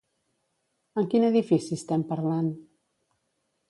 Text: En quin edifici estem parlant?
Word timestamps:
En 1.03 1.11
quin 1.13 1.27
edifici 1.29 1.79
estem 1.79 2.09
parlant? 2.15 2.53